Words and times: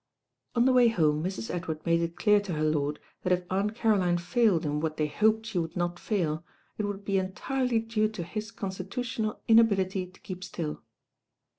On 0.55 0.65
the 0.65 0.73
way 0.73 0.87
home 0.87 1.23
Mrs. 1.23 1.51
Edward 1.53 1.85
made 1.85 2.01
it 2.01 2.15
clear 2.17 2.39
to 2.41 2.53
her 2.53 2.63
lord 2.63 2.97
that 3.21 3.31
if 3.31 3.43
Aunt 3.51 3.75
Caroline 3.75 4.17
failed 4.17 4.65
in 4.65 4.79
what 4.79 4.97
they 4.97 5.05
hoped 5.05 5.45
she 5.45 5.59
would 5.59 5.75
not 5.77 5.99
fail, 5.99 6.43
it 6.79 6.85
would 6.85 7.05
be 7.05 7.19
entirely 7.19 7.77
due 7.77 8.07
to 8.07 8.23
his 8.23 8.49
constitutional 8.49 9.43
inability 9.47 10.07
to 10.07 10.19
keep 10.21 10.43
still. 10.43 10.81